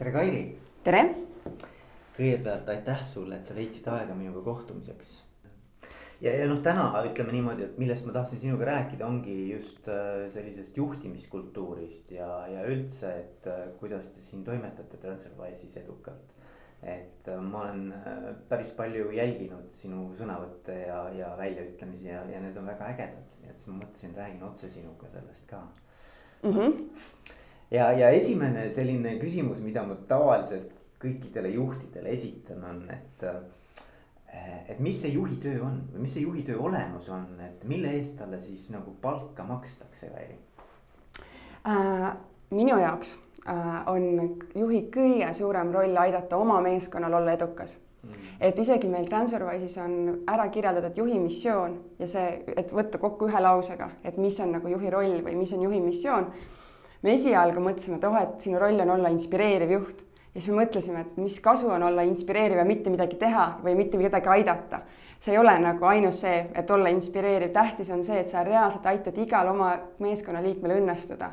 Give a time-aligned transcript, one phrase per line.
[0.00, 0.44] tere, Kairi.
[0.80, 1.00] tere.
[2.16, 5.10] kõigepealt aitäh sulle, et sa leidsid aega minuga kohtumiseks.
[6.24, 10.24] ja, ja noh, täna ütleme niimoodi, et millest ma tahtsin sinuga rääkida, ongi just äh,
[10.32, 16.32] sellisest juhtimiskultuurist ja, ja üldse, et äh, kuidas te siin toimetate Transferwise'is edukalt.
[16.80, 17.92] et äh, ma olen
[18.48, 23.52] päris palju jälginud sinu sõnavõtte ja, ja väljaütlemisi ja, ja need on väga ägedad, nii
[23.52, 25.66] et siis ma mõtlesin, räägin otse sinuga sellest ka
[26.40, 26.52] mm.
[26.56, 27.19] -hmm
[27.70, 33.24] ja, ja esimene selline küsimus, mida ma tavaliselt kõikidele juhtidele esitan, on, et.
[34.70, 37.90] et mis see juhi töö on või mis see juhi töö olemus on, et mille
[37.98, 40.36] eest talle siis nagu palka makstakse, Kairi
[41.66, 42.10] äh,?
[42.50, 43.16] minu jaoks
[43.48, 48.30] äh, on juhi kõige suurem roll aidata oma meeskonnal olla edukas mm.
[48.40, 53.42] et isegi meil Transferwise'is on ära kirjeldatud juhi missioon ja see, et võtta kokku ühe
[53.42, 56.30] lausega, et mis on nagu juhi roll või mis on juhi missioon
[57.02, 60.00] me esialgu mõtlesime, et oh, et sinu roll on olla inspireeriv juht
[60.34, 63.74] ja siis me mõtlesime, et mis kasu on olla inspireeriv ja mitte midagi teha või
[63.78, 64.82] mitte kedagi aidata.
[65.20, 68.86] see ei ole nagu ainus see, et olla inspireeriv, tähtis on see, et sa reaalselt
[68.86, 71.30] aitad igal oma meeskonnaliikmel õnnestuda.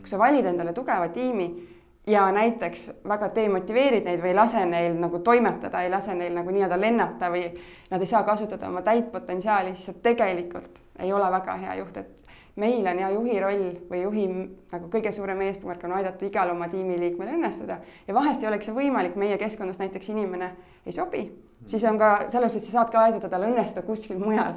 [0.00, 1.48] kui sa valid endale tugeva tiimi
[2.06, 6.50] ja näiteks väga demotiveerid neid või ei lase neil nagu toimetada, ei lase neil nagu
[6.50, 7.48] nii-öelda lennata või
[7.90, 11.96] nad ei saa kasutada oma täit potentsiaali, siis sa tegelikult ei ole väga hea juht,
[11.96, 12.25] et
[12.56, 14.26] meil on ja juhi roll või juhi
[14.72, 17.80] nagu kõige suurem eesmärk on aidata igal oma tiimiliikmel õnnestuda.
[18.08, 20.54] Ja vahest ei oleks see võimalik, meie keskkonnas näiteks inimene
[20.86, 21.26] ei sobi,
[21.68, 24.56] siis on ka selles mõttes, sa saad ka aidata tal õnnestuda kuskil mujal.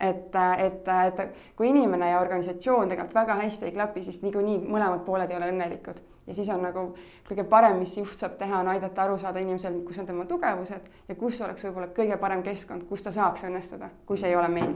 [0.00, 5.02] et, et, et kui inimene ja organisatsioon tegelikult väga hästi ei klapi, siis niikuinii mõlemad
[5.04, 5.98] pooled ei ole õnnelikud.
[6.26, 6.86] Ja siis on nagu
[7.28, 10.88] kõige parem, mis juht saab teha, on aidata aru saada inimesel, kus on tema tugevused
[11.08, 14.48] ja kus oleks võib-olla kõige parem keskkond, kus ta saaks õnnestuda, kui see ei ole
[14.48, 14.72] meil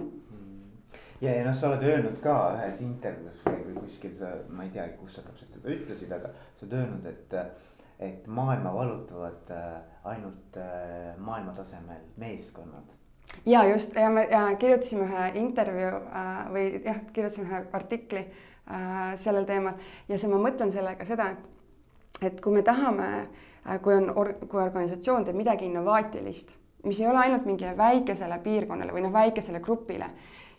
[1.25, 4.73] ja, ja noh, sa oled öelnud ka ühes intervjuus või, või kuskil sa, ma ei
[4.75, 7.39] teagi, kus sa täpselt seda ütlesid, aga sa oled öelnud, et.
[8.05, 9.75] et maailma vallutavad äh,
[10.11, 12.97] ainult äh, maailma tasemel meeskonnad.
[13.47, 18.27] ja just ja me ja kirjutasime ühe intervjuu äh, või jah, kirjutasime ühe artikli
[19.21, 19.75] sellel teemal
[20.09, 23.09] ja see, ma mõtlen sellega seda, et, et kui me tahame
[23.85, 26.51] kui on or,, kui organisatsioon teeb midagi innovaatilist,
[26.89, 30.09] mis ei ole ainult mingile väikesele piirkonnale või noh, väikesele grupile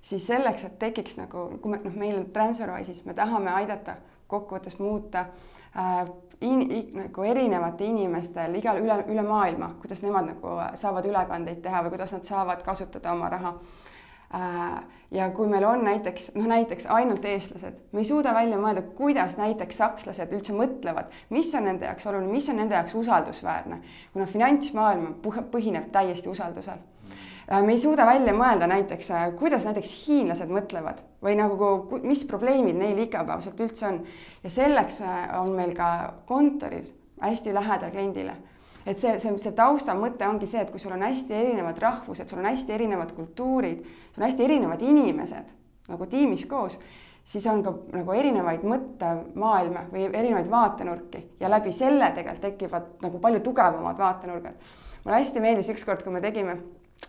[0.06, 3.98] siis selleks, et tekiks nagu, kui me noh, meil on Transferwise'is, me tahame aidata
[4.30, 5.26] kokkuvõttes muuta
[5.74, 6.06] äh,
[6.42, 11.84] in, in, nagu erinevate inimestel igal üle, üle maailma, kuidas nemad nagu saavad ülekandeid teha
[11.86, 13.84] või kuidas nad saavad kasutada oma raha äh,.
[15.12, 19.38] Ja kui meil on näiteks noh, näiteks ainult eestlased, me ei suuda välja mõelda, kuidas
[19.38, 23.80] näiteks sakslased üldse mõtlevad, mis on nende jaoks oluline, mis on nende jaoks usaldusväärne,
[24.14, 26.82] kuna finantsmaailm põhineb täiesti usaldusel
[27.52, 31.68] Äh, me ei suuda välja mõelda näiteks, äh, kuidas näiteks hiinlased mõtlevad või nagu,
[32.02, 34.00] mis probleemid neil igapäevaselt üldse on.
[34.44, 36.90] ja selleks äh, on meil ka kontorid
[37.22, 38.34] hästi lähedal kliendile.
[38.86, 42.30] Et see, see, see tausta mõte ongi see, et kui sul on hästi erinevad rahvused,
[42.30, 43.82] sul on hästi erinevad kultuurid,
[44.14, 45.54] sul on hästi erinevad inimesed
[45.90, 46.80] nagu tiimis koos
[47.26, 51.22] siis on ka nagu erinevaid mõttemaailme või erinevaid vaatenurki.
[51.40, 54.68] Ja läbi selle tegelikult tekivad nagu palju tugevamad vaatenurgad.
[55.06, 56.58] mulle hästi meeldis ükskord, kui me tegime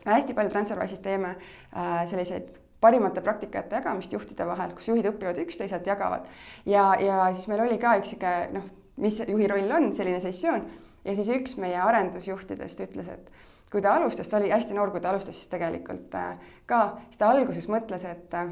[0.04, 5.86] hästi palju Transferwise'is teeme äh, selliseid parimate praktikate jagamist juhtide vahel, kus juhid õpivad üksteiselt,
[5.86, 6.26] jagavad.
[6.66, 8.66] Ja, ja siis meil oli ka üks sihuke noh,
[8.96, 10.64] mis juhi roll on, selline sessioon
[11.06, 13.30] ja siis üks meie arendusjuhtidest ütles, et
[13.72, 16.34] kui ta alustas, ta oli hästi noor, kui ta alustas, siis tegelikult äh,
[16.66, 16.80] ka,
[17.10, 18.50] siis ta alguses mõtles, et äh,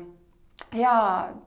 [0.74, 0.94] hea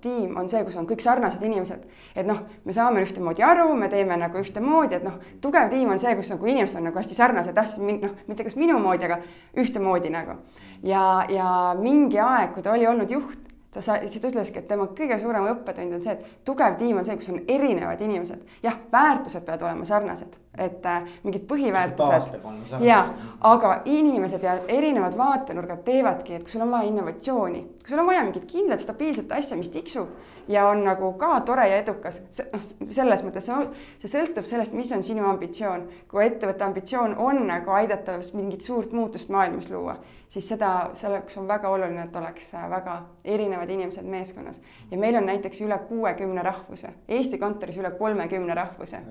[0.04, 1.84] tiim on see, kus on kõik sarnased inimesed,
[2.16, 6.00] et noh, me saame ühtemoodi aru, me teeme nagu ühtemoodi, et noh, tugev tiim on
[6.02, 9.20] see, kus nagu inimesed on nagu hästi sarnased, ah noh, mitte kas minu moodi, aga
[9.60, 10.40] ühtemoodi nagu.
[10.84, 13.40] ja, ja mingi aeg, kui ta oli olnud juht,
[13.74, 17.00] ta sa-, siis ta ütleski, et tema kõige suurem õppetund on see, et tugev tiim
[17.00, 18.44] on see, kus on erinevad inimesed.
[18.64, 22.40] jah, väärtused peavad olema sarnased et äh, mingid põhiväärtused.
[22.84, 23.02] Ja,
[23.42, 28.10] aga inimesed ja erinevad vaatenurgad teevadki, et kui sul on vaja innovatsiooni, kui sul on
[28.10, 30.10] vaja mingit kindlat stabiilset asja, mis tiksub
[30.48, 32.20] ja on nagu ka tore ja edukas,
[32.54, 33.66] noh, selles mõttes see,
[34.02, 35.88] see sõltub sellest, mis on sinu ambitsioon.
[36.08, 39.98] kui ettevõtte ambitsioon on nagu aidata mingit suurt muutust maailmas luua,
[40.30, 44.62] siis seda, selleks on väga oluline, et oleks äh, väga erinevad inimesed meeskonnas.
[44.92, 49.04] ja meil on näiteks üle kuuekümne rahvuse, Eesti kontoris üle kolmekümne rahvuse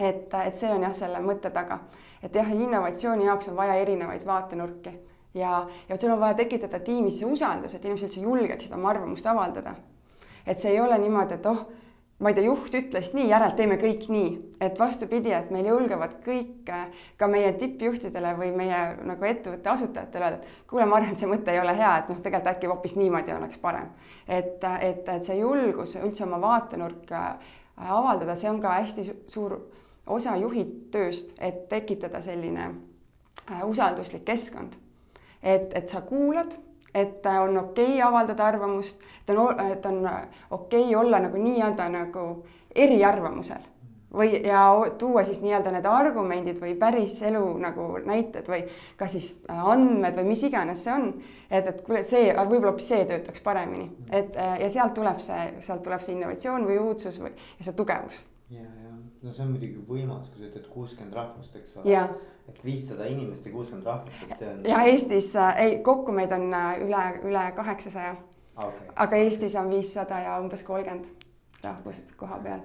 [0.00, 1.80] et, et see on jah, selle mõtte taga,
[2.22, 4.96] et jah, innovatsiooni jaoks on vaja erinevaid vaatenurki
[5.34, 9.26] ja, ja sul on vaja tekitada tiimis see usaldus, et inimesed üldse julgeksid oma arvamust
[9.26, 9.74] avaldada.
[10.46, 11.66] et see ei ole niimoodi, et oh,
[12.20, 14.30] ma ei tea, juht ütles nii, järelt teeme kõik nii,
[14.60, 16.72] et vastupidi, et meil julgevad kõik
[17.16, 21.30] ka meie tippjuhtidele või meie nagu ettevõtte asutajatele öelda, et kuule, ma arvan, et see
[21.30, 23.92] mõte ei ole hea, et noh, tegelikult äkki hoopis niimoodi oleks parem.
[24.26, 27.24] et, et, et see julgus üldse oma vaatenurka
[27.76, 29.56] avaldada, see on ka hästi suur
[30.10, 34.76] osa juhid tööst, et tekitada selline äh, usalduslik keskkond.
[35.42, 36.54] et, et sa kuulad,
[36.94, 38.98] et on okei okay avaldada arvamust,
[39.28, 40.08] et on, et on
[40.50, 42.24] okei okay olla nagu nii-öelda nagu
[42.74, 43.70] eriarvamusel
[44.14, 44.64] või, ja
[44.98, 48.64] tuua siis nii-öelda need argumendid või päris elu nagu näited või
[48.98, 51.12] ka siis äh, andmed või mis iganes see on.
[51.50, 55.46] et, et kuule, see, võib-olla hoopis see töötaks paremini, et äh, ja sealt tuleb see,
[55.60, 58.20] sealt tuleb see innovatsioon või uudsus või ja see tugevus.
[59.22, 62.02] No see on muidugi võimas, kui sa ütled kuuskümmend rahvust, eks ole.
[62.48, 64.64] et viissada inimest ja kuuskümmend rahvust, et see on.
[64.72, 66.48] ja Eestis äh, ei, kokku meid on
[66.86, 68.14] üle, üle kaheksasaja
[68.56, 68.92] okay..
[68.96, 71.26] aga Eestis on viissada ja umbes kolmkümmend
[71.64, 72.64] rahvust koha peal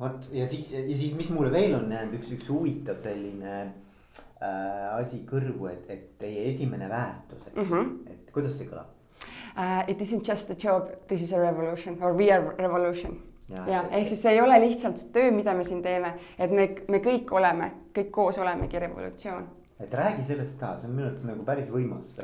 [0.00, 4.88] vot ja siis, ja siis, mis mulle veel on jäänud üks, üks huvitav selline äh,
[4.96, 8.14] asi kõrvu, et, et teie esimene väärtus, eks mm, -hmm.
[8.14, 9.82] et kuidas see kõlab uh,?
[9.88, 13.20] It isn't just a job, this is a revolution or we are revolution.
[13.52, 16.68] Ja, ja ehk siis see ei ole lihtsalt töö, mida me siin teeme, et me,
[16.88, 19.48] me kõik oleme, kõik koos olemegi revolutsioon.
[19.80, 22.14] et räägi sellest ka, see on minu arvates nagu päris võimas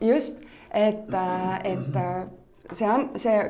[0.00, 2.22] just, et, äh, et äh,
[2.72, 3.40] see on, see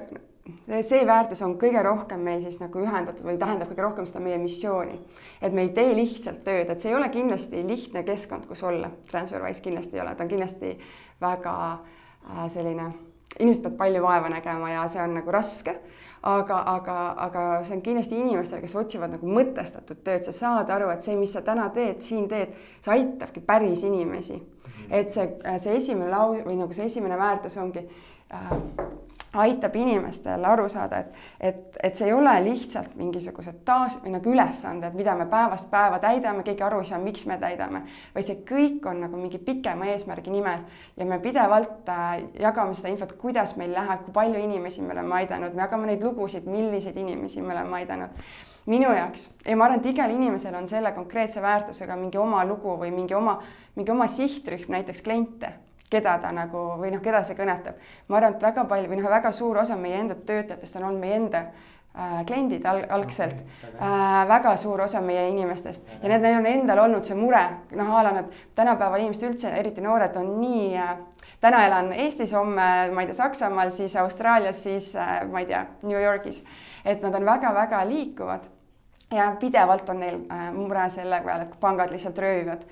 [0.66, 4.22] see, see väärtus on kõige rohkem meil siis nagu ühendatud või tähendab kõige rohkem seda
[4.24, 4.98] meie missiooni.
[5.42, 8.90] et me ei tee lihtsalt tööd, et see ei ole kindlasti lihtne keskkond, kus olla,
[9.10, 10.78] Transferwise kindlasti ei ole, ta on kindlasti
[11.20, 12.92] väga äh, selline,
[13.38, 15.76] inimesed peavad palju vaeva nägema ja see on nagu raske
[16.22, 16.96] aga, aga,
[17.26, 21.16] aga see on kindlasti inimestele, kes otsivad nagu mõtestatud tööd, sa saad aru, et see,
[21.18, 22.54] mis sa täna teed, siin teed,
[22.84, 24.38] see aitabki päris inimesi.
[24.68, 24.92] Mhm.
[24.94, 25.26] et see,
[25.58, 27.82] see esimene lau- või nagu see esimene väärtus ongi
[28.32, 28.50] äh,
[29.32, 34.32] aitab inimestel aru saada, et, et, et see ei ole lihtsalt mingisugused taas või nagu
[34.32, 37.82] ülesanded, mida me päevast päeva täidame, keegi aru ei saa, miks me täidame,
[38.14, 40.64] vaid see kõik on nagu mingi pikema eesmärgi nimel.
[40.96, 42.08] Ja me pidevalt äh,
[42.40, 46.04] jagame seda infot, kuidas meil läheb, kui palju inimesi me oleme aidanud, me jagame neid
[46.04, 48.26] lugusid, milliseid inimesi me oleme aidanud.
[48.68, 52.74] Minu jaoks ja ma arvan, et igal inimesel on selle konkreetse väärtusega mingi oma lugu
[52.80, 53.38] või mingi oma,
[53.76, 55.54] mingi oma sihtrühm, näiteks kliente
[55.90, 57.80] keda ta nagu või noh, keda see kõnetab.
[58.08, 61.00] ma arvan, et väga palju või noh, väga suur osa meie enda töötajatest on olnud
[61.00, 63.36] meie enda äh, kliendid al algselt.
[63.62, 65.86] Okay,, äh, väga suur osa meie inimestest.
[65.88, 67.44] Ja, ja need, neil on endal olnud see mure,
[67.76, 70.96] noh, a la nad tänapäeval inimesed üldse, eriti noored, on nii äh,
[71.40, 75.64] täna elan Eestis, homme ma ei tea, Saksamaal, siis Austraalias, siis äh, ma ei tea,
[75.82, 76.44] New Yorgis.
[76.84, 78.46] et nad on väga-väga liikuvad.
[79.10, 82.66] Ja pidevalt on neil äh, mure selle peale, et pangad lihtsalt röövivad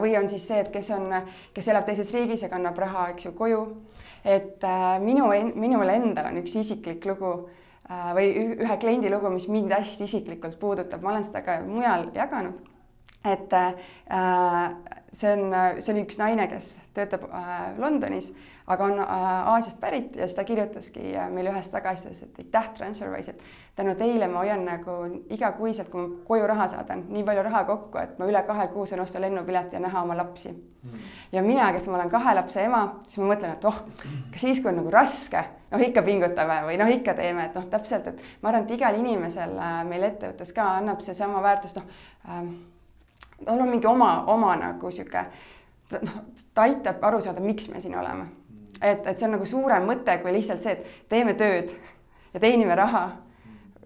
[0.00, 1.12] või on siis see, et kes on,
[1.54, 3.62] kes elab teises riigis ja kannab raha, eks ju, koju.
[4.24, 7.32] et äh, minu, minul endal on üks isiklik lugu
[7.90, 12.10] äh, või ühe kliendi lugu, mis mind hästi isiklikult puudutab, ma olen seda ka mujal
[12.14, 12.58] jaganud.
[13.24, 13.54] et
[15.12, 15.50] see on,
[15.82, 17.26] see oli üks naine, kes töötab
[17.78, 18.30] Londonis
[18.68, 22.68] aga on äh, Aasiast pärit ja siis ta kirjutaski äh, meile ühes tagasisides, et aitäh
[22.76, 24.96] Transferwise, et tänu teile ma hoian nagu
[25.32, 28.86] igakuiselt, kui ma koju raha saadan, nii palju raha kokku, et ma üle kahe kuu
[28.86, 30.52] saan osta lennupileti ja näha oma lapsi.
[30.78, 31.06] Mm..
[31.32, 33.80] ja mina, kes ma olen kahe lapse ema, siis ma mõtlen, et oh,
[34.32, 37.66] kas siis, kui on nagu raske, noh ikka pingutame või noh, ikka teeme, et noh,
[37.72, 41.88] täpselt, et ma arvan, et igal inimesel äh, meil ettevõttes ka annab seesama väärtus, noh
[42.28, 42.52] ähm,,
[43.44, 45.24] tal on mingi oma, oma nagu sihuke
[45.96, 46.20] noh,
[46.54, 48.28] ta aitab aru saada, miks me siin oleme
[48.82, 51.72] et, et see on nagu suurem mõte kui lihtsalt see, et teeme tööd
[52.34, 53.06] ja teenime raha.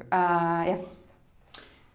[0.08, 0.82] Äh,, jah.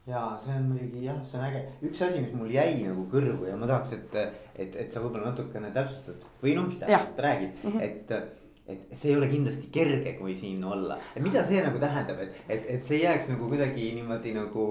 [0.08, 3.50] Ja see on muidugi jah, see on äge, üks asi, mis mul jäi nagu kõrvu
[3.50, 4.16] ja ma tahaks, et,
[4.56, 7.82] et, et sa võib-olla natukene täpsustad või noh, mis täpselt räägid mm, -hmm.
[7.84, 12.40] et et see ei ole kindlasti kerge, kui siin olla, mida see nagu tähendab, et,
[12.50, 14.66] et, et see ei jääks nagu kuidagi niimoodi nagu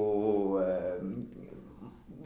[0.61, 1.46] äh,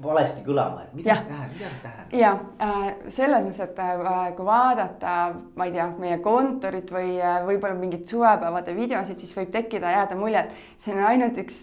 [0.02, 1.16] valesti kõlama, et mida ja.
[1.18, 2.14] see tähendab, mida see tähendab?
[2.16, 2.30] ja
[2.66, 5.14] äh, selles mõttes, et äh, kui vaadata,
[5.58, 10.18] ma ei tea, meie kontorit või äh, võib-olla mingeid suvepäevade videosid, siis võib tekkida, jääda
[10.18, 11.60] mulje, et see on ainult üks,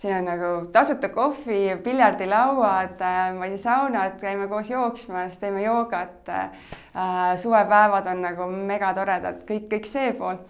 [0.00, 3.04] siin on nagu tasuta kohvi, piljardilauad,
[3.38, 6.30] ma ei tea, saunad, käime koos jooksmas, teeme joogat.
[7.40, 10.40] suvepäevad on nagu megatoredad, kõik, kõik see pool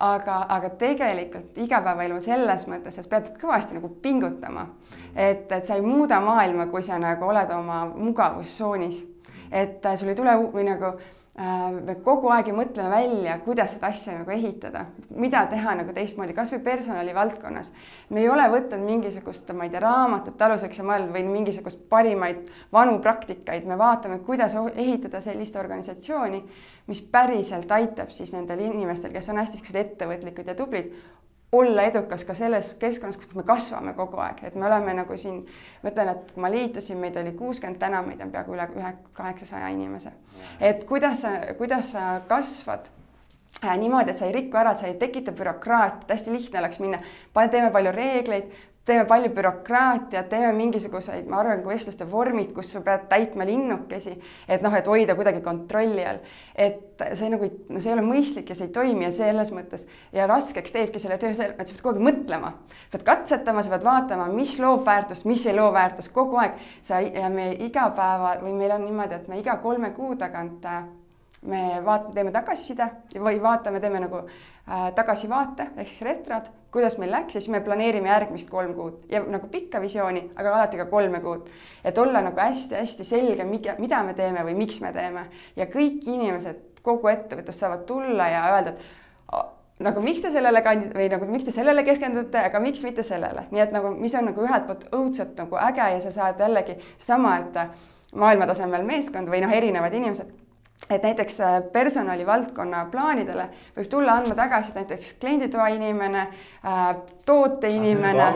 [0.00, 4.68] aga, aga tegelikult igapäevaelu selles mõttes, et pead kõvasti nagu pingutama.
[5.16, 9.04] Et, et sa ei muuda maailma, kui sa nagu oled oma mugavustsoonis.
[9.50, 10.96] et sul ei tule või nagu
[11.36, 14.86] Äh, me kogu aeg ju mõtleme välja, kuidas seda asja nagu ehitada,
[15.20, 17.68] mida teha nagu teistmoodi, kasvõi personali valdkonnas.
[18.08, 22.48] me ei ole võtnud mingisugust, ma ei tea, raamatut aluseks ja mõelnud või mingisugust parimaid
[22.72, 26.40] vanu praktikaid, me vaatame, kuidas ehitada sellist organisatsiooni,
[26.86, 30.94] mis päriselt aitab siis nendel inimestel, kes on hästi siuksed ettevõtlikud ja tublid,
[31.52, 35.44] olla edukas ka selles keskkonnas, kus me kasvame kogu aeg, et me oleme nagu siin,
[35.82, 38.92] ma ütlen, et kui ma liitusin, meid oli kuuskümmend, täna meid on peaaegu üle ühe
[39.16, 40.12] kaheksasaja inimese.
[40.60, 42.90] et kuidas sa, kuidas sa kasvad?
[43.64, 46.80] Äh, niimoodi, et sa ei riku ära, et sa ei tekita bürokraatiat, hästi lihtne oleks
[46.82, 46.98] minna,
[47.50, 48.50] teeme palju reegleid,
[48.86, 54.14] teeme palju bürokraatiat, teeme mingisuguseid, ma arvan, vestluste vormid, kus sa pead täitma linnukesi,
[54.48, 56.20] et noh, et hoida kuidagi kontrolli all.
[56.54, 59.84] et see nagu, no see ei ole mõistlik ja see ei toimi ja selles mõttes
[60.14, 62.52] ja raskeks teebki selle töö see, et sa pead kogu aeg mõtlema,
[62.92, 67.02] pead katsetama, sa pead vaatama, mis loob väärtust, mis ei loo väärtust, kogu aeg sa
[67.02, 70.86] ja me igapäeva või meil on niimoodi, et me iga kolme kuu tagant äh,
[71.46, 72.88] me vaat-, teeme tagasiside
[73.22, 77.62] või vaatame, teeme nagu äh, tagasivaate ehk siis retrod, kuidas meil läks ja siis me
[77.64, 79.00] planeerime järgmist kolm kuud.
[79.08, 81.48] Ja nagu pikka visiooni, aga alati ka kolme kuud.
[81.84, 83.44] et olla nagu hästi-hästi selge,
[83.78, 85.26] mida me teeme või miks me teeme.
[85.56, 90.92] Ja kõik inimesed kogu ettevõttes saavad tulla ja öelda, et nagu miks te sellele kandi-
[90.94, 94.30] või nagu miks te sellele keskendute, aga miks mitte sellele, nii et nagu, mis on
[94.30, 99.42] nagu ühelt poolt õudselt nagu äge ja sa saad jällegi sama, et maailmatasemel meeskond või
[99.44, 100.45] noh, erinevad inimesed
[100.90, 106.26] et näiteks äh, personalivaldkonna plaanidele võib tulla andma tagasi näiteks klienditoa inimene,
[106.62, 106.84] äh,
[107.26, 108.28] toote nagu inimene,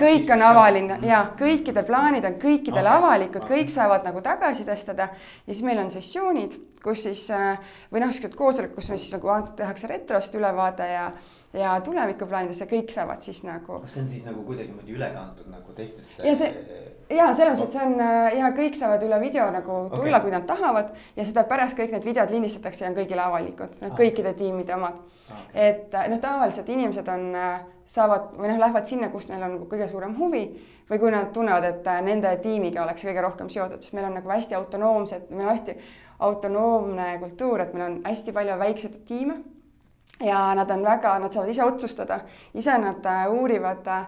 [0.00, 3.02] kõik on avaline ja kõikide plaanid on kõikidele okay.
[3.02, 7.56] avalikud kõik saavad nagu tagasisidestada ja siis meil on sessioonid, kus siis äh,
[7.92, 11.08] või noh, niisugused koosolekud, kus on siis nagu tehakse retrost ülevaade ja
[11.54, 13.78] ja tulevikuplaanides ja kõik saavad siis nagu.
[13.84, 16.24] kas see on siis nagu kuidagimoodi üle kantud nagu teistesse?
[16.26, 16.50] ja see
[17.14, 20.34] ja selles mõttes see on äh, ja kõik saavad üle video nagu tulla okay., kui
[20.34, 23.94] nad tahavad ja seda pärast kõik need videod lindistatakse ja on kõigile avalikud, ah.
[23.94, 25.46] kõikide tiimide omad okay..
[25.68, 27.30] et äh, noh, tavaliselt inimesed on,
[27.86, 30.46] saavad või noh, lähevad sinna, kus neil on nagu kõige suurem huvi
[30.88, 34.28] või kui nad tunnevad, et nende tiimiga oleks kõige rohkem seotud, sest meil on nagu
[34.28, 35.76] hästi autonoomsed, meil on hästi
[36.18, 39.40] autonoomne kultuur, et meil on hästi palju väikseid tiime
[40.22, 42.20] ja nad on väga, nad saavad ise otsustada,
[42.54, 44.06] ise nad uurivad äh,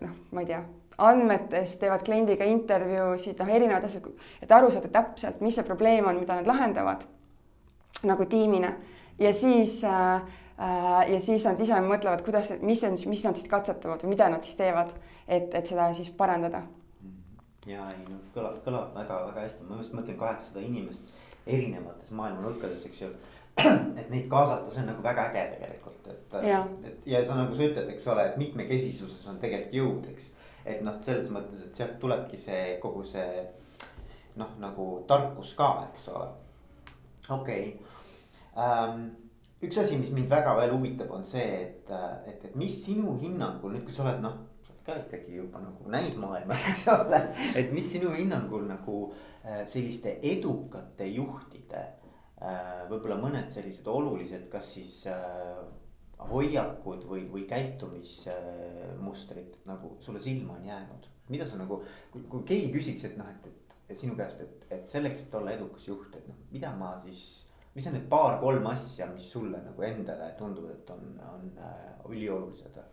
[0.00, 0.62] noh, ma ei tea
[1.02, 4.10] andmetest, teevad kliendiga intervjuusid, noh, erinevad asjad,
[4.42, 7.06] et aru saada täpselt, mis see probleem on, mida nad lahendavad
[8.06, 8.72] nagu tiimina
[9.18, 10.14] ja siis äh,
[10.58, 14.28] äh, ja siis nad ise mõtlevad, kuidas, mis on mis nad siis katsetavad või mida
[14.32, 14.92] nad siis teevad,
[15.26, 16.62] et, et seda siis parandada.
[17.66, 21.12] Ja ei noh, kõlab, kõlab väga-väga hästi, ma just mõtlen kaheksasada inimest
[21.46, 23.12] erinevates maailma nurkades, eks ju
[24.00, 26.36] et neid kaasata, see on nagu väga äge tegelikult, et,
[26.88, 30.30] et ja sa nagu sa ütled, eks ole, et mitmekesisuses on tegelikult jõud, eks
[30.64, 33.42] et noh, selles mõttes, et sealt tulebki see kogu see
[34.38, 36.28] noh, nagu tarkus ka, eks ole.
[37.28, 37.72] okei okay.
[38.54, 39.10] um,,
[39.62, 41.92] üks asi, mis mind väga veel huvitab, on see, et,
[42.26, 44.38] et, et mis sinu hinnangul nüüd, kui sa oled noh,
[44.86, 47.20] ka ikkagi juba nagu näinud maailma, eks ole.
[47.54, 51.82] et mis sinu hinnangul nagu äh, selliste edukate juhtide
[52.42, 55.16] äh, võib-olla mõned sellised olulised, kas siis äh,
[56.30, 61.08] hoiakud või, või käitumismustrid nagu sulle silma on jäänud?
[61.32, 63.46] mida sa nagu, kui, kui keegi küsiks, et noh, et,
[63.88, 67.48] et sinu käest, et, et selleks, et olla edukas juht, et noh, mida ma siis.
[67.72, 72.76] mis on need paar-kolm asja, mis sulle nagu endale tunduvad, et on, on äh, üliolulised
[72.76, 72.91] äh,?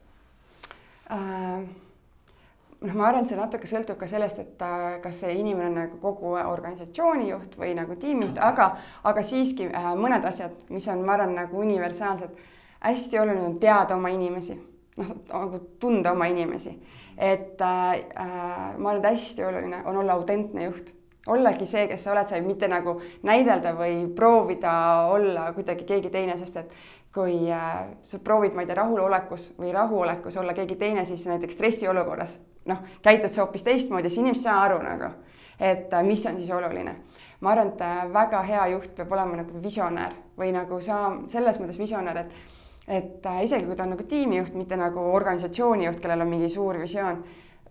[2.79, 5.77] Noh, ma arvan, et see natuke sõltub ka sellest, et äh, kas see inimene on
[5.81, 8.71] nagu kogu organisatsiooni juht või nagu tiimijuht, aga,
[9.09, 12.37] aga siiski äh, mõned asjad, mis on, ma arvan, nagu universaalsed
[12.79, 14.55] hästi oluline on teada oma inimesi,
[14.99, 16.77] noh nagu tunda oma inimesi.
[17.17, 20.93] et äh, äh, ma arvan, et hästi oluline on olla autentne juht,
[21.27, 22.95] ollagi see, kes sa oled, sa ei mitte nagu
[23.27, 24.71] näidelda või proovida
[25.11, 26.71] olla kuidagi keegi teine, sest et
[27.13, 31.57] kui äh, sa proovid, ma ei tea, rahulolekus või rahuolekus olla keegi teine, siis näiteks
[31.57, 32.37] stressiolukorras
[32.69, 35.09] noh, käitud sa hoopis teistmoodi, siis inimesed ei saa aru nagu,
[35.57, 36.95] et äh, mis on siis oluline
[37.41, 41.01] ma arvan, et äh, väga hea juht peab olema nagu visionäär või nagu sa
[41.31, 42.57] selles mõttes visionäär, et
[42.89, 46.79] et isegi kui ta on nagu tiimijuht, mitte nagu organisatsiooni juht, kellel on mingi suur
[46.81, 47.19] visioon,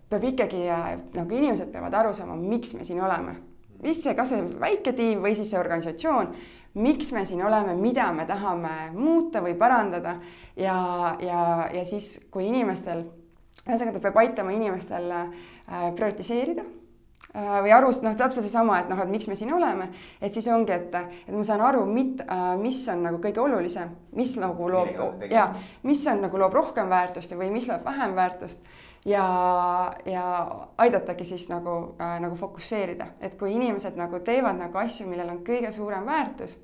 [0.09, 0.61] peab ikkagi
[1.13, 3.35] nagu inimesed peavad aru saama, miks me siin oleme.
[3.83, 6.31] mis see, kas see väike tiim või siis see organisatsioon,
[6.73, 10.17] miks me siin oleme, mida me tahame muuta või parandada.
[10.57, 11.41] Ja, ja,
[11.73, 13.05] ja siis, kui inimestel,
[13.65, 15.31] ühesõnaga ta peab aitama inimestel äh,
[15.95, 16.65] prioritiseerida
[17.33, 19.89] või aru, noh, täpselt seesama, et noh, et miks me siin oleme,
[20.21, 20.95] et siis ongi, et,
[21.27, 25.51] et ma saan aru, mit-, äh, mis on nagu kõige olulisem, mis nagu loob ja
[25.85, 28.65] mis on nagu loob rohkem väärtust või mis loob vähem väärtust.
[29.07, 29.23] Ja,
[30.03, 30.23] ja
[30.77, 35.39] aidatagi siis nagu äh,, nagu fokusseerida, et kui inimesed nagu teevad nagu asju, millel on
[35.47, 36.57] kõige suurem väärtus,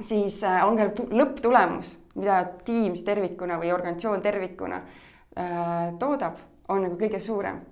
[0.00, 6.98] siis äh, on ka lõpptulemus, mida tiim tervikuna või organisatsioon tervikuna äh, toodab, on nagu
[6.98, 7.62] kõige suurem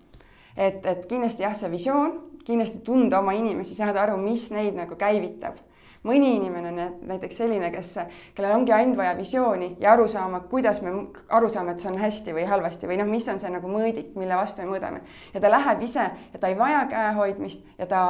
[0.56, 4.98] et, et kindlasti jah, see visioon, kindlasti tunda oma inimesi, saada aru, mis neid nagu
[4.98, 5.62] käivitab.
[6.06, 6.76] mõni inimene on
[7.08, 7.88] näiteks selline, kes,
[8.36, 10.92] kellel ongi ainult vaja visiooni ja aru saama, kuidas me
[11.34, 14.12] aru saame, et see on hästi või halvasti või noh, mis on see nagu mõõdik,
[14.14, 15.00] mille vastu me mõõdame.
[15.34, 18.02] ja ta läheb ise ja ta ei vaja käehoidmist ja ta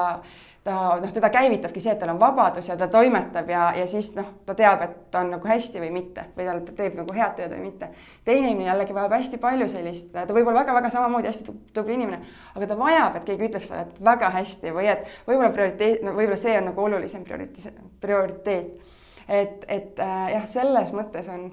[0.66, 4.08] ta noh, teda käivitabki see, et tal on vabadus ja ta toimetab ja, ja siis
[4.16, 7.36] noh, ta teab, et ta on nagu hästi või mitte või ta teeb nagu head
[7.38, 7.90] tööd või mitte.
[8.26, 12.18] teine inimene jällegi vajab hästi palju sellist, ta võib olla väga-väga samamoodi hästi tubli inimene,
[12.54, 16.16] aga ta vajab, et keegi ütleks talle, et väga hästi või et võib-olla prioriteet, no
[16.18, 18.92] võib-olla see on nagu olulisem prioriteet, prioriteet.
[19.28, 21.46] et, et äh, jah, selles mõttes on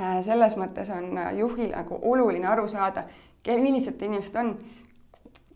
[0.00, 3.04] äh,, selles mõttes on juhil nagu oluline aru saada,
[3.48, 4.56] millised inimesed on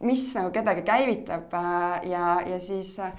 [0.03, 3.13] mis nagu kedagi käivitab äh, ja, ja siis äh,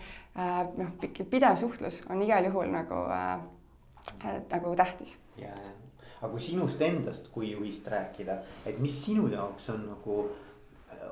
[0.77, 0.93] noh,
[1.29, 5.17] pidev suhtlus on igal juhul nagu äh,, nagu tähtis.
[5.37, 5.73] ja, ja,
[6.21, 10.23] aga kui sinust endast kui juhist rääkida, et mis sinu jaoks on nagu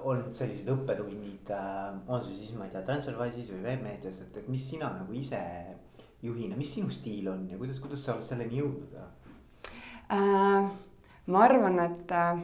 [0.01, 4.47] olnud sellised õppetunnid äh,, on see siis, ma ei tea, Transferwise'is või veebmeedias, et, et
[4.51, 5.41] mis sina nagu ise
[6.21, 10.71] juhina, mis sinu stiil on ja kuidas, kuidas sa oled selleni jõudnud äh,?
[11.31, 12.41] ma arvan, et äh,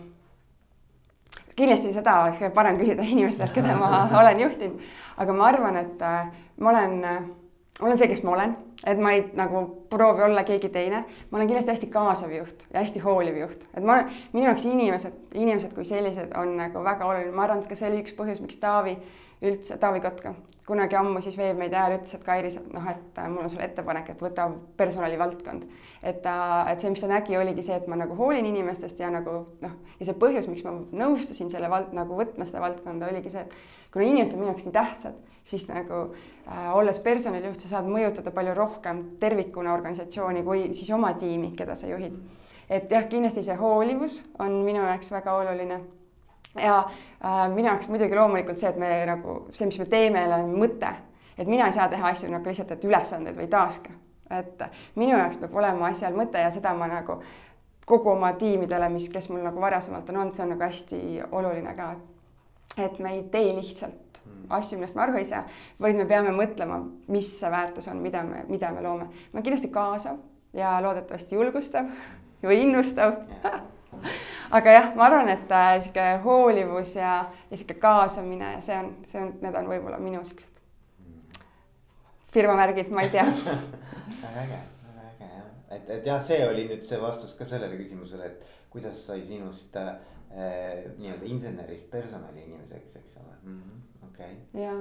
[1.57, 4.87] kindlasti seda oleks parem küsida inimestelt, keda ma olen juhtinud,
[5.17, 8.55] aga ma arvan, et äh, ma olen, ma olen see, kes ma olen,
[8.85, 11.03] et ma ei nagu proovi olla keegi teine.
[11.31, 14.03] ma olen kindlasti hästi kaasav juht ja hästi hooliv juht, et ma,
[14.33, 17.89] minu jaoks inimesed, inimesed kui sellised on nagu väga oluline, ma arvan, et ka see
[17.89, 18.97] oli üks põhjus, miks Taavi
[19.41, 20.35] üldse, Taavi Kotka
[20.67, 23.63] kunagi ammu siis Veebmeedia ajal ütles, et Kairis, et noh, et äh, mul on sulle
[23.63, 25.63] ettepanek, et võta personalivaldkond.
[26.03, 26.33] et ta,
[26.71, 29.77] et see, mis ta nägi, oligi see, et ma nagu hoolin inimestest ja nagu noh,
[29.99, 33.93] ja see põhjus, miks ma nõustusin selle vald nagu võtma seda valdkonda, oligi see, et
[33.93, 35.15] kuna inimesed on minu jaoks nii tähtsad,
[35.47, 38.66] siis nagu äh, olles personalijuht, sa saad mõjutada palju rohkem
[39.19, 42.13] tervikuna organisatsiooni kui siis oma tiimi, keda sa juhid.
[42.69, 45.81] et jah, kindlasti see hoolivus on minu jaoks väga oluline
[46.61, 46.79] ja
[47.25, 50.93] äh, minu jaoks muidugi loomulikult see, et me nagu see, mis me teeme, on mõte,
[51.37, 53.93] et mina ei saa teha asju nagu lihtsalt, et ülesanded või taaske,
[54.39, 54.63] et
[54.95, 57.21] minu jaoks peab olema asjal mõte ja seda ma nagu
[57.87, 60.97] kogu oma tiimidele, mis, kes mul nagu varasemalt on olnud, see on nagu hästi
[61.31, 61.93] oluline ka.
[62.77, 64.06] et me ei tee lihtsalt.
[64.49, 65.43] Asju, millest me aru ei saa,
[65.83, 66.79] vaid me peame mõtlema,
[67.11, 69.09] mis see väärtus on, mida me, mida me loome.
[69.33, 70.21] ma kindlasti kaasav
[70.57, 71.89] ja loodetavasti julgustav
[72.43, 73.17] või innustav
[74.57, 77.17] aga jah, ma arvan, et äh, sihuke hoolivus ja,
[77.49, 80.53] ja sihuke kaasamine ja see on, see on, need on võib-olla minu siuksed
[82.33, 83.23] firmamärgid, ma ei tea.
[84.21, 87.79] Väga äge, väga äge jah, et, et jah, see oli nüüd see vastus ka sellele
[87.79, 89.95] küsimusele, et kuidas sai sinust äh,
[90.37, 93.35] nii-öelda insenerist personali inimeseks, eks ole.
[93.43, 94.31] Mm -hmm., okei.
[94.31, 94.63] Okay..
[94.63, 94.75] ja,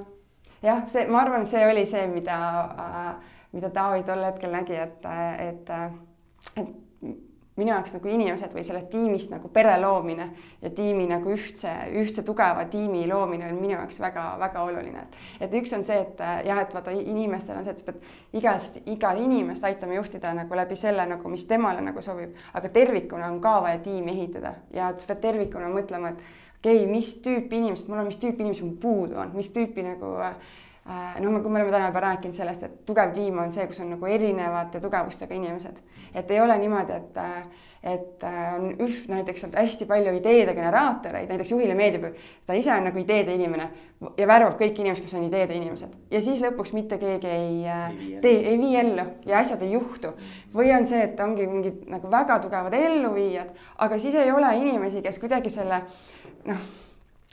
[0.63, 3.15] jah, see, ma arvan, see oli see, mida äh,,
[3.53, 5.07] mida Taavi tol hetkel nägi, et,
[5.39, 5.71] et,
[6.57, 6.75] et
[7.57, 10.29] minu jaoks nagu inimesed või sellest tiimist nagu pere loomine
[10.63, 15.19] ja tiimi nagu ühtse, ühtse tugeva tiimi loomine on minu jaoks väga-väga oluline, et.
[15.47, 18.81] et üks on see, et jah, et vaata inimestel on see, et sa pead igast,
[18.87, 23.41] iga inimest aitama juhtida nagu läbi selle nagu, mis temale nagu sobib, aga tervikuna on
[23.45, 27.89] ka vaja tiimi ehitada ja sa pead tervikuna mõtlema, et okei okay,, mis tüüpi inimesed
[27.89, 30.35] mul on, mis tüüpi inimesi mul puudu on, mis tüüpi nagu Äh,
[30.87, 33.95] noh, kui me oleme täna juba rääkinud sellest, et tugev tiim on see, kus on
[33.97, 35.81] nagu erinevate tugevustega inimesed,
[36.15, 37.25] et ei ole niimoodi, et
[37.87, 42.09] et äh, on üht, näiteks on hästi palju ideede generaatoreid, näiteks juhile meeldib,
[42.47, 43.69] ta ise on nagu ideede inimene
[44.19, 45.93] ja värvab kõik inimesed, kes on ideede inimesed.
[46.11, 49.77] Ja siis lõpuks mitte keegi ei, äh, ei tee, ei vii ellu ja asjad ei
[49.77, 50.17] juhtu.
[50.55, 55.03] või on see, et ongi mingid nagu väga tugevad elluviijad, aga siis ei ole inimesi,
[55.03, 55.85] kes kuidagi selle
[56.47, 56.67] noh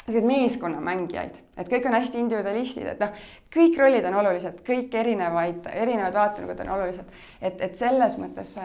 [0.05, 3.21] selliseid meeskonnamängijaid, et kõik on hästi individualistid, et noh,
[3.53, 8.57] kõik rollid on olulised, kõik erinevaid, erinevad vaatenurgad on olulised, et, et selles mõttes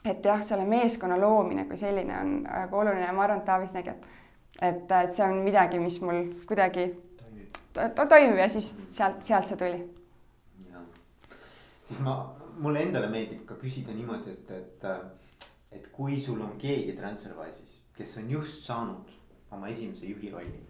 [0.00, 3.76] et jah, selle meeskonna loomine kui selline on väga oluline ja ma arvan, et Taavis
[3.76, 4.08] nägi, et
[4.60, 6.90] et, et see on midagi, mis mul kuidagi
[7.74, 9.80] to toimib ja siis sealt, sealt see tuli.
[11.88, 12.16] siis ma,
[12.58, 14.84] mulle endale meeldib ka küsida niimoodi, et, et,
[15.72, 19.16] et kui sul on keegi Transferwise'is, kes on just saanud
[19.50, 20.66] oma esimese juhi rolli.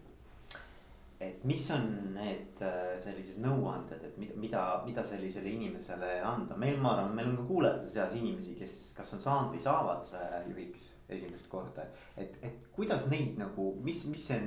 [1.21, 1.83] et mis on
[2.15, 7.29] need äh, sellised nõuanded, et mida, mida, mida sellisele inimesele anda, meil, ma arvan, meil
[7.29, 11.85] on ka kuulajate seas inimesi, kes kas on saanud või saavad äh, juhiks esimest korda.
[12.17, 14.41] et, et kuidas neid nagu, mis, mis see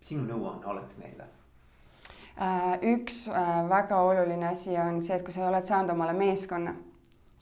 [0.00, 1.28] sinu nõuanne oleks neile?
[2.40, 3.26] Äh, üks
[3.68, 6.72] väga oluline asi on see, et kui sa oled saanud omale meeskonna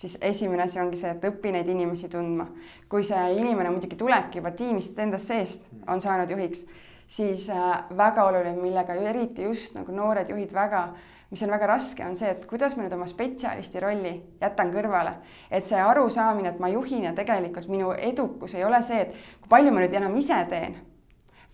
[0.03, 2.49] siis esimene asi ongi see, et õpi neid inimesi tundma.
[2.91, 6.65] kui see inimene muidugi tulebki juba tiimist endast seest, on saanud juhiks,
[7.07, 10.83] siis äh, väga oluline, millega eriti just nagu noored juhid väga,
[11.31, 15.15] mis on väga raske, on see, et kuidas ma nüüd oma spetsialisti rolli jätan kõrvale.
[15.51, 19.55] et see arusaamine, et ma juhin ja tegelikult minu edukus ei ole see, et kui
[19.55, 20.77] palju ma nüüd enam ise teen,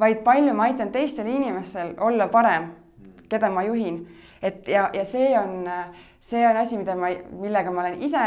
[0.01, 2.73] vaid palju ma aitan teistel inimestel olla parem
[3.29, 4.07] keda ma juhin.
[4.42, 5.62] Et ja, ja see on,
[6.20, 8.24] see on asi, mida ma, millega ma olen ise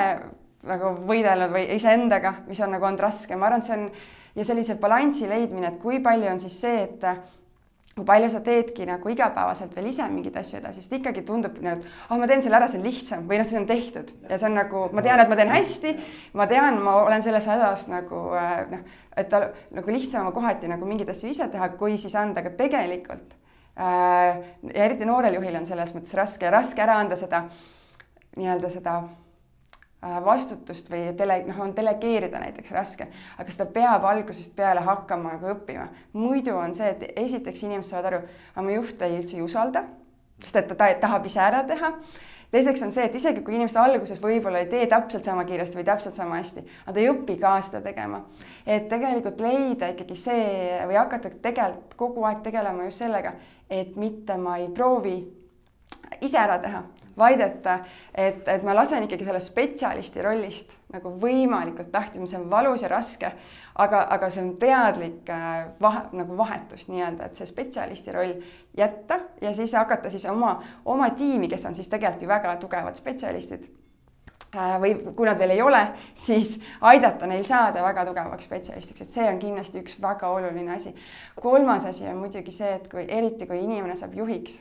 [0.67, 3.88] nagu võidelnud või iseendaga, mis on nagu olnud raske, ma arvan, et see on
[4.36, 7.06] ja sellise balansi leidmine, et kui palju on siis see, et
[7.91, 11.82] kui palju sa teedki nagu igapäevaselt veel ise mingeid asju edasi, sest ikkagi tundub nagu,
[11.82, 14.38] et oh, ma teen selle ära, see on lihtsam või noh, see on tehtud ja
[14.39, 15.93] see on nagu, ma tean, et ma teen hästi,
[16.39, 18.88] ma tean, ma olen selles hädas nagu äh, noh,
[19.19, 19.43] et ta
[19.76, 23.36] nagu lihtsam on kohati nagu mingeid asju ise teha, kui siis anda ka tegelikult.
[23.76, 27.46] Ja eriti noorel juhil on selles mõttes raske raske ära anda seda
[28.38, 29.02] nii-öelda seda
[30.02, 33.06] Äh, vastutust või dele-, noh, on delegeerida näiteks raske,
[33.38, 35.84] aga seda peab algusest peale hakkama nagu õppima.
[36.18, 38.22] muidu on see, et esiteks inimesed saavad aru,
[38.56, 39.84] aga mu juht ei üldse ei usalda,
[40.42, 41.92] sest et ta, ta tahab ise ära teha.
[42.52, 45.88] Teiseks on see, et isegi kui inimesed alguses võib-olla ei tee täpselt sama kiiresti või
[45.88, 48.24] täpselt sama hästi, nad ei õpi ka seda tegema.
[48.66, 53.34] et tegelikult leida ikkagi see või hakata tegelikult kogu aeg tegelema just sellega,
[53.70, 55.16] et mitte ma ei proovi
[56.22, 56.84] ise ära teha,
[57.18, 57.68] vaid et,
[58.14, 62.90] et, et ma lasen ikkagi sellest spetsialisti rollist nagu võimalikult lahti, see on valus ja
[62.92, 63.32] raske,
[63.80, 68.34] aga, aga see on teadlik äh, vahe, nagu vahetus nii-öelda, et see spetsialisti roll
[68.78, 73.00] jätta ja siis hakata siis oma, oma tiimi, kes on siis tegelikult ju väga tugevad
[73.00, 73.68] spetsialistid
[74.56, 75.84] äh, või kui nad veel ei ole,
[76.16, 80.96] siis aidata neil saada väga tugevaks spetsialistiks, et see on kindlasti üks väga oluline asi.
[81.40, 84.60] kolmas asi on muidugi see, et kui eriti, kui inimene saab juhiks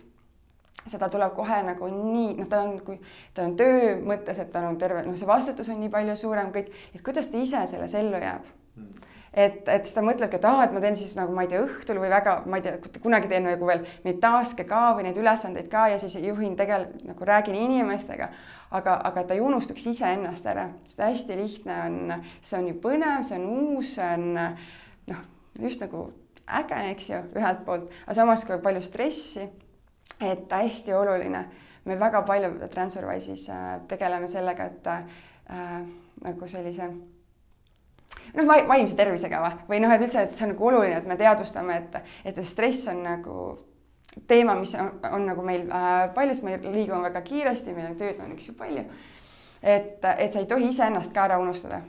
[0.88, 2.98] seda tuleb kohe nagu nii, noh, ta on, kui
[3.36, 6.52] ta on töö mõttes, et tal on terve, noh, see vastutus on nii palju suurem
[6.54, 8.48] kõik, et kuidas ta ise selles ellu jääb?
[8.78, 9.08] Mm.
[9.34, 11.60] et, et siis ta mõtlebki, et aa, et ma teen siis nagu ma ei tea,
[11.66, 15.18] õhtul või väga, ma ei tea, kunagi teen nagu veel neid task'e ka või neid
[15.20, 18.30] ülesandeid ka ja siis juhin tegelikult nagu räägin inimestega,
[18.70, 23.24] aga, aga ta ei unustaks iseennast ära, sest hästi lihtne on, see on ju põnev,
[23.26, 24.28] see on uus, see on
[25.10, 25.24] noh,
[25.60, 26.08] just nagu
[26.46, 29.50] äge, eks ju, ühelt poolt, aga samas ka palju stressi
[30.20, 31.44] et hästi oluline,
[31.84, 35.80] me väga palju Transferwise'is äh, tegeleme sellega, et äh,
[36.24, 40.98] nagu sellise noh, vaimse tervisega või, või noh, et üldse, et see on nagu oluline,
[41.00, 43.38] et me teadvustame, et, et stress on nagu
[44.28, 47.96] teema, mis on, on nagu meil äh, palju, sest me liigume väga kiiresti, meil on
[48.00, 48.84] tööd on üks ju palju.
[49.62, 51.82] et, et sa ei tohi iseennast ka ära unustada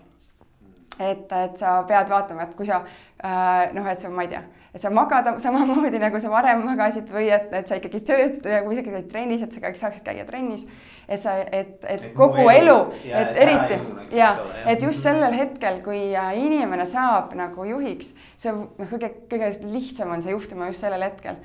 [1.00, 4.42] et, et sa pead vaatama, et kui sa äh, noh, et sa, ma ei tea,
[4.74, 8.62] et sa magad samamoodi nagu sa varem magasid või et, et sa ikkagi tööd ja
[8.66, 10.66] kui sa käid trennis, et sa kõik saaksid käia trennis.
[11.08, 13.80] et sa, et, et kogu elu, et eriti
[14.16, 19.54] ja et just sellel hetkel, kui äh, inimene saab nagu juhiks, see noh, kõige, kõige
[19.72, 21.40] lihtsam on see juhtuma just sellel hetkel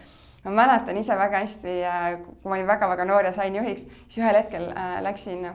[0.47, 4.21] ma mäletan ise väga hästi, äh, kui ma olin väga-väga noor ja sain juhiks, siis
[4.23, 4.69] ühel hetkel
[5.03, 5.49] läksin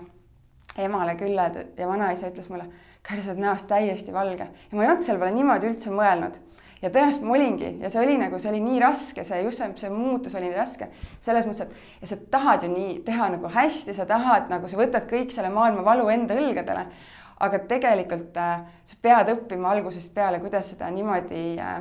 [0.79, 2.67] emale külla ja vanaisa ütles mulle
[3.01, 4.45] Kairi, sa oled näost täiesti valge.
[4.45, 6.35] Ja ma ei olnud selle peale niimoodi üldse mõelnud.
[6.81, 9.69] Ja tõenäoliselt ma olingi ja see oli nagu, see oli nii raske, see just see,
[9.83, 10.87] see muutus oli nii raske.
[11.21, 14.79] Selles mõttes, et ja sa tahad ju nii teha nagu hästi, sa tahad nagu sa
[14.79, 16.85] võtad kõik selle maailma valu enda õlgadele.
[17.41, 21.79] aga tegelikult äh, sa pead õppima algusest peale, kuidas seda niimoodi äh,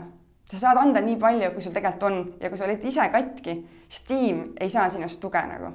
[0.51, 2.19] sa saad anda nii palju, kui sul tegelikult on.
[2.41, 3.57] Ja kui sa oled ise katki,
[3.89, 5.75] siis tiim ei saa sinust tuge nagu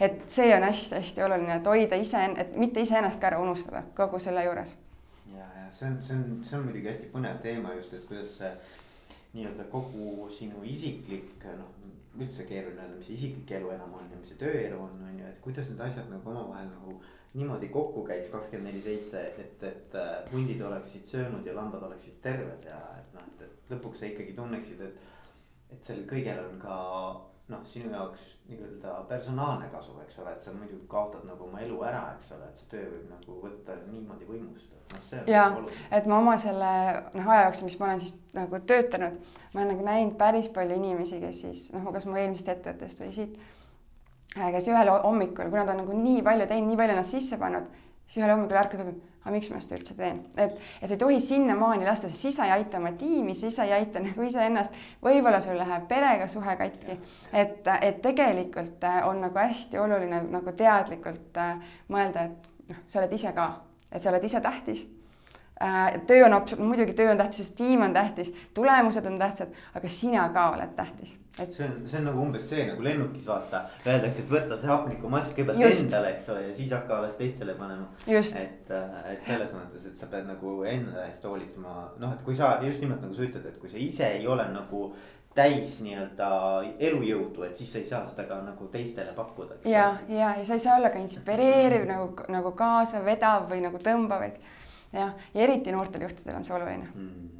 [0.00, 4.18] et see on hästi-hästi oluline, et hoida ise, et mitte iseennast ka ära unustada kogu
[4.22, 4.76] selle juures.
[5.34, 8.38] ja, ja see on, see on, see on muidugi hästi põnev teema just, et kuidas
[8.38, 8.52] see
[9.34, 11.74] nii-öelda kogu sinu isiklik noh,
[12.18, 15.26] üldse keeruline öelda, mis isiklik elu enam on ja mis see tööelu on, on ju,
[15.28, 16.96] et kuidas need asjad nagu omavahel nagu
[17.34, 22.16] niimoodi kokku käiks kakskümmend neli seitse, et, et äh, hundid oleksid söönud ja lambad oleksid
[22.24, 25.06] terved ja et noh, et, et lõpuks sa ikkagi tunneksid, et.
[25.68, 26.76] et sellel kõigel on ka
[27.48, 31.78] noh, sinu jaoks nii-öelda personaalne kasu, eks ole, et sa muidu kaotad nagu oma elu
[31.88, 34.74] ära, eks ole, et see töö võib nagu võtta niimoodi võimust.
[34.92, 35.30] noh, see on.
[35.32, 36.72] ja, nagu et ma oma selle
[37.14, 39.18] noh, aja jooksul, mis ma olen siis nagu töötanud,
[39.52, 43.12] ma olen nagu näinud päris palju inimesi, kes siis noh, kas mu eelmisest ettevõttest või
[43.16, 43.38] siit.
[44.36, 47.40] Äh, kes ühel hommikul, kuna ta on nagu nii palju teinud, nii palju ennast sisse
[47.40, 47.68] pannud,
[48.08, 48.82] siis ühel hommikul ärkad
[49.28, 52.46] aga miks ma seda üldse teen, et, et ei tohi sinnamaani lasta, sest siis sa
[52.48, 54.76] ei aita oma tiimi, siis sa ei aita nagu iseennast.
[55.04, 56.96] võib-olla sul läheb perega suhe katki,
[57.32, 63.02] et, et tegelikult äh, on nagu hästi oluline nagu teadlikult äh, mõelda, et noh, sa
[63.02, 63.50] oled ise ka,
[63.92, 64.86] et sa oled ise tähtis.
[64.86, 64.97] äh,
[66.06, 70.50] töö on muidugi töö on tähtis, tiim on tähtis, tulemused on tähtsad, aga sina ka
[70.50, 71.16] oled tähtis.
[71.38, 71.52] Et....
[71.54, 75.36] see on, see on nagu umbes see nagu lennukis vaata, öeldakse, et võta see hapnikumask
[75.36, 77.86] kõigepealt endale, eks ole, ja siis hakka alles teistele panema.
[78.06, 82.34] et, äh, et selles mõttes, et sa pead nagu enda eest hoolitsema, noh, et kui
[82.38, 84.92] sa just nimelt nagu sa ütled, et kui sa ise ei ole nagu
[85.38, 86.28] täis nii-öelda
[86.88, 89.60] elujõudu, et siis sa ei saa seda ka nagu teistele pakkuda.
[89.64, 93.78] ja, ja, ja sa ei saa olla ka inspireeriv nagu, nagu kaasa vedav või nagu
[93.82, 94.40] tõmbav, et
[94.92, 97.38] jah, ja eriti noortel juhtidel on see oluline mm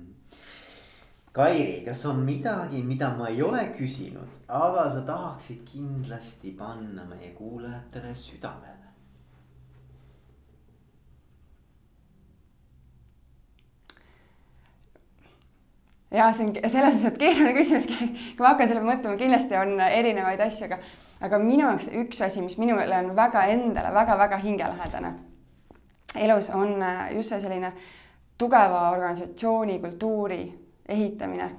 [1.38, 7.30] Kairi, kas on midagi, mida ma ei ole küsinud, aga sa tahaksid kindlasti panna meie
[7.36, 8.74] kuulajatele südamele?
[16.10, 17.86] ja see on selles mõttes, et keeruline küsimus,
[18.34, 20.80] kui ma hakkan selle mõtlema, kindlasti on erinevaid asju, aga,
[21.28, 25.14] aga minu jaoks üks asi, mis minule on väga endale väga-väga hingelähedane
[26.14, 27.72] elus on äh, just see selline
[28.38, 30.42] tugeva organisatsiooni kultuuri
[30.88, 31.50] ehitamine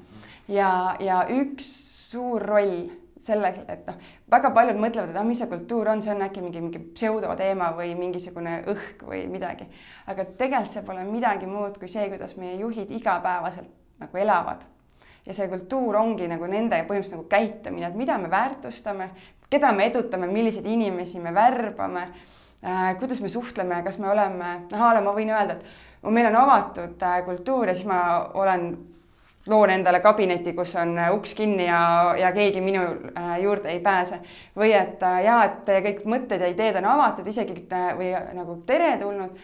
[0.48, 1.68] ja, ja üks
[2.10, 3.98] suur roll selleks, et noh,
[4.32, 7.74] väga paljud mõtlevad, et ah, mis see kultuur on, see on äkki mingi, mingi pseudoteema
[7.76, 9.68] või mingisugune õhk või midagi.
[10.08, 14.64] aga tegelikult see pole midagi muud kui see, kuidas meie juhid igapäevaselt nagu elavad.
[15.26, 19.10] ja see kultuur ongi nagu nende põhimõtteliselt nagu käitumine, et mida me väärtustame,
[19.50, 22.08] keda me edutame, milliseid inimesi me värbame
[23.00, 26.36] kuidas me suhtleme, kas me oleme, noh, a la ma võin öelda, et meil on
[26.42, 28.02] avatud äh, kultuur ja siis ma
[28.34, 28.72] olen
[29.50, 33.80] loon endale kabineti, kus on äh, uks kinni ja, ja keegi minu äh, juurde ei
[33.80, 34.20] pääse.
[34.58, 37.56] või et äh, jaa, et teie kõik mõtted ja ideed on avatud, isegi
[37.98, 39.40] või nagu teretulnud.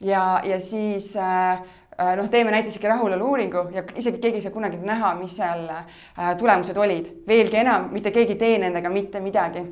[0.00, 1.62] ja, ja siis äh,
[2.00, 5.66] Äh, noh, teeme näiteks ikka rahulolu-uuringu ja isegi keegi ei saa kunagi näha, mis seal
[5.68, 7.10] äh, tulemused olid.
[7.28, 9.66] veelgi enam, mitte keegi ei tee nendega mitte midagi.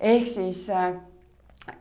[0.00, 0.94] ehk siis äh,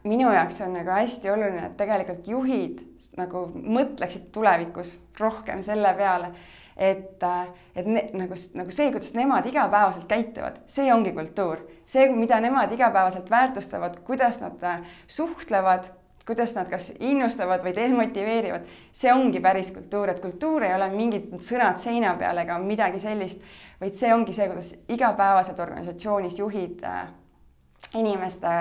[0.04, 2.82] minu jaoks on nagu hästi oluline, et tegelikult juhid
[3.17, 6.32] nagu mõtleksid tulevikus rohkem selle peale,
[6.78, 7.23] et,
[7.76, 11.63] et ne, nagu, nagu see, kuidas nemad igapäevaselt käituvad, see ongi kultuur.
[11.86, 14.63] see, mida nemad igapäevaselt väärtustavad, kuidas nad
[15.08, 15.91] suhtlevad
[16.28, 21.30] kuidas nad kas innustavad või demotiveerivad, see ongi päris kultuur, et kultuur ei ole mingid
[21.39, 23.39] sõnad seina peal ega midagi sellist,
[23.80, 27.08] vaid see ongi see, kuidas igapäevaselt organisatsioonis juhid äh,
[27.95, 28.54] inimeste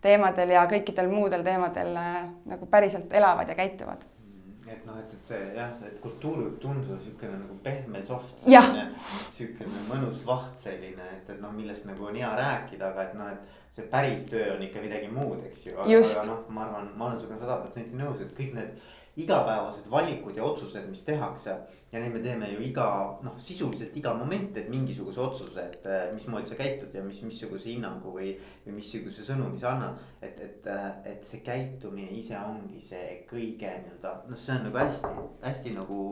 [0.00, 4.04] teemadel ja kõikidel muudel teemadel äh, nagu päriselt elavad ja käituvad.
[4.24, 8.46] Mm, et noh, et, et see jah, et kultuur võib tunduda niisugune nagu pehme soft,
[8.46, 13.34] niisugune mõnus vaht selline, et, et noh, millest nagu on hea rääkida, aga et noh,
[13.34, 15.76] et see päris töö on ikka midagi muud, eks ju.
[15.76, 19.90] aga, aga noh, ma arvan, ma olen sinuga sada protsenti nõus, et kõik need igapäevased
[19.90, 21.56] valikud ja otsused, mis tehakse.
[21.92, 22.86] ja neid me teeme ju iga
[23.22, 28.14] noh, sisuliselt iga moment, et mingisuguse otsuse, et mismoodi sa käitud ja mis, missuguse hinnangu
[28.14, 28.36] või.
[28.66, 30.68] või missuguse sõnumi sa annad, et, et,
[31.04, 36.02] et see käitumine ise ongi see kõige nii-öelda noh, see on nagu hästi, hästi nagu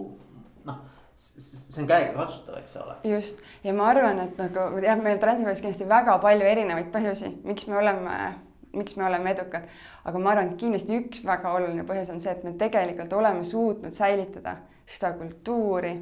[0.66, 0.86] noh
[1.18, 2.96] see on käegakatsutav, eks ole.
[3.04, 7.66] just ja ma arvan, et nagu jah, meil Transilvanias kindlasti väga palju erinevaid põhjusi, miks
[7.70, 8.18] me oleme,
[8.72, 9.68] miks me oleme edukad.
[10.04, 13.44] aga ma arvan, et kindlasti üks väga oluline põhjus on see, et me tegelikult oleme
[13.44, 15.96] suutnud säilitada seda kultuuri.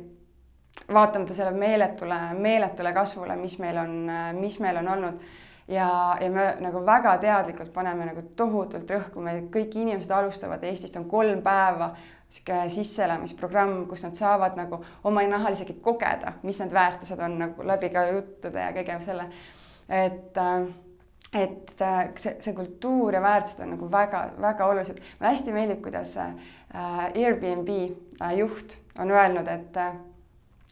[0.92, 5.20] vaatamata sellele meeletule, meeletule kasvule, mis meil on, mis meil on olnud
[5.68, 10.96] ja, ja me nagu väga teadlikult paneme nagu tohutult rõhku, me kõik inimesed alustavad Eestist
[11.00, 11.94] on kolm päeva
[12.28, 17.66] sihuke sisseelamisprogramm, kus nad saavad nagu oma nahal isegi kogeda, mis need väärtused on nagu
[17.66, 19.28] läbi ka juttude ja kõige selle.
[19.88, 20.66] et, äh,
[21.32, 25.00] et äh, see, see kultuur ja väärtused on nagu väga-väga olulised.
[25.18, 26.34] mulle hästi meeldib, kuidas äh,
[27.14, 27.72] Airbnb
[28.38, 29.80] juht on öelnud, et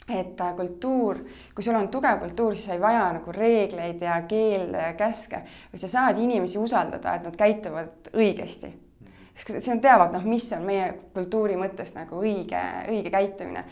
[0.05, 1.23] et kultuur,
[1.55, 5.41] kui sul on tugev kultuur, siis sa ei vaja nagu reegleid ja keelde ja käske,
[5.73, 8.75] vaid sa saad inimesi usaldada, et nad käituvad õigesti
[9.35, 13.65] sest nad teavad, noh, mis on meie kultuuri mõttes nagu õige, õige käitumine.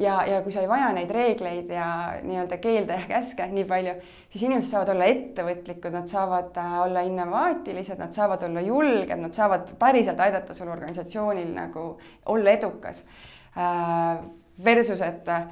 [0.00, 1.86] Ja, ja kui sa ei vaja neid reegleid ja
[2.24, 3.94] nii-öelda keelde ja käske nii palju,
[4.32, 9.36] siis inimesed saavad olla ettevõtlikud, nad saavad äh, olla innovaatilised, nad saavad olla julged, nad
[9.36, 11.84] saavad päriselt aidata sul organisatsioonil nagu
[12.32, 13.04] olla edukas.
[13.56, 14.24] Äh,
[14.64, 15.46] versus, et äh,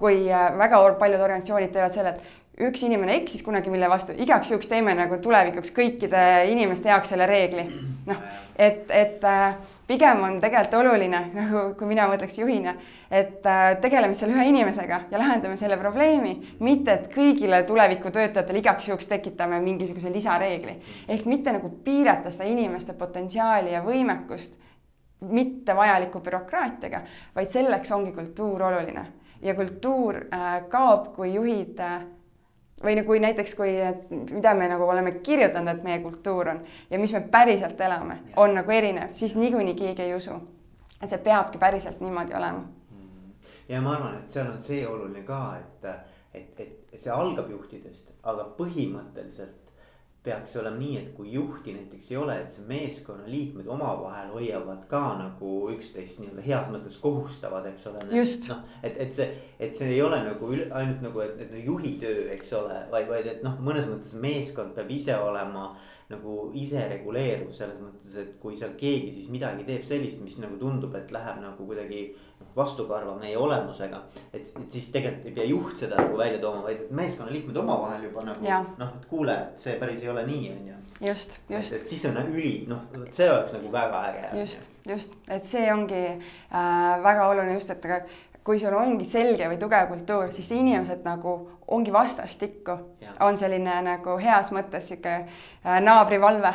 [0.00, 0.26] kui
[0.58, 4.92] väga paljud organisatsioonid teevad selle, et üks inimene eksis kunagi mille vastu, igaks juhuks teeme
[4.96, 7.64] nagu tulevikuks kõikide inimeste jaoks selle reegli.
[8.08, 8.24] noh,
[8.56, 9.24] et, et
[9.90, 12.76] pigem on tegelikult oluline, nagu kui mina mõtleks juhina,
[13.10, 18.90] et äh, tegeleme selle ühe inimesega ja lahendame selle probleemi, mitte et kõigile tulevikutöötajatele igaks
[18.90, 20.76] juhuks tekitame mingisuguse lisareegli.
[21.08, 24.58] ehk mitte nagu piirata seda inimeste potentsiaali ja võimekust
[25.20, 27.02] mittevajaliku bürokraatiaga,
[27.36, 29.04] vaid selleks ongi kultuur oluline
[29.42, 31.80] ja kultuur äh, kaob, kui juhid
[32.84, 33.74] või nagu näiteks, kui,
[34.30, 38.54] mida me nagu oleme kirjutanud, et meie kultuur on ja mis me päriselt elame, on
[38.54, 40.40] nagu erinev, siis niikuinii keegi ei usu.
[41.02, 42.64] et see peabki päriselt niimoodi olema.
[43.68, 45.84] ja ma arvan, et seal on see oluline ka, et,
[46.34, 46.60] et,
[46.92, 49.59] et see algab juhtidest, aga põhimõtteliselt
[50.24, 54.82] peaks olema nii, et kui juhti näiteks ei ole, et see meeskonna liikmed omavahel hoiavad
[54.90, 58.02] ka nagu üksteist nii-öelda heas mõttes kohustavad, eks ole.
[58.52, 61.94] noh, et, et see, et see ei ole nagu üle, ainult nagu, et, et juhi
[62.02, 65.70] töö, eks ole, vaid, vaid et noh, mõnes mõttes meeskond peab ise olema
[66.10, 70.94] nagu isereguleeruv selles mõttes, et kui seal keegi siis midagi teeb sellist, mis nagu tundub,
[70.98, 72.02] et läheb nagu kuidagi
[72.56, 74.02] vastukarva meie olemusega.
[74.32, 78.08] et, et siis tegelikult ei pea juht seda nagu välja tooma, vaid et meeskonnaliikmed omavahel
[78.08, 80.78] juba nagu noh, et kuule, et see päris ei ole nii, on ju.
[81.08, 81.76] just, just.
[81.78, 84.26] et siis on nagu üli, noh, see oleks nagu väga äge.
[84.40, 88.02] just, just, et see ongi äh, väga oluline just, et aga
[88.44, 91.34] kui sul ongi selge või tugev kultuur, siis inimesed nagu
[91.68, 92.76] ongi vastastikku,
[93.20, 96.54] on selline nagu heas mõttes sihuke äh, naabrivalve.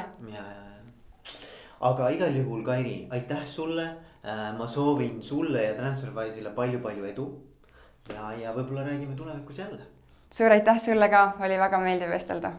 [1.80, 3.84] aga igal juhul, Kairi, aitäh sulle
[4.24, 4.54] äh,.
[4.58, 7.28] ma soovin sulle ja Transferwise'ile palju-palju edu.
[8.14, 9.82] ja, ja võib-olla räägime tulevikus jälle.
[10.32, 12.54] suur aitäh sulle ka, oli väga meeldiv vestelda